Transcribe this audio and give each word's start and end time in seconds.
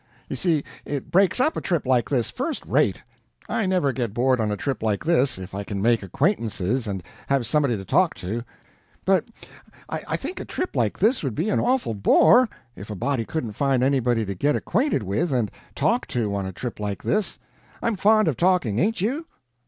"You 0.29 0.35
see 0.35 0.63
it 0.83 1.11
breaks 1.11 1.39
up 1.39 1.55
a 1.55 1.61
trip 1.61 1.85
like 1.85 2.09
this, 2.09 2.31
first 2.31 2.65
rate. 2.65 3.03
I 3.47 3.67
never 3.67 3.93
got 3.93 4.15
bored 4.15 4.41
on 4.41 4.51
a 4.51 4.57
trip 4.57 4.81
like 4.81 5.03
this, 5.05 5.37
if 5.37 5.53
I 5.53 5.63
can 5.63 5.79
make 5.79 6.01
acquaintances 6.01 6.87
and 6.87 7.03
have 7.27 7.45
somebody 7.45 7.77
to 7.77 7.85
talk 7.85 8.15
to. 8.15 8.41
But 9.05 9.25
I 9.89 10.17
think 10.17 10.39
a 10.39 10.45
trip 10.45 10.75
like 10.75 10.97
this 10.97 11.21
would 11.23 11.35
be 11.35 11.49
an 11.49 11.59
awful 11.59 11.93
bore, 11.93 12.49
if 12.75 12.89
a 12.89 12.95
body 12.95 13.25
couldn't 13.25 13.53
find 13.53 13.83
anybody 13.83 14.25
to 14.25 14.33
get 14.33 14.55
acquainted 14.55 15.03
with 15.03 15.31
and 15.31 15.51
talk 15.75 16.07
to 16.07 16.33
on 16.33 16.47
a 16.47 16.51
trip 16.51 16.79
like 16.79 17.03
this. 17.03 17.37
I'm 17.83 17.95
fond 17.95 18.27
of 18.27 18.35
talking, 18.37 18.79
ain't 18.79 19.01
you? 19.01 19.27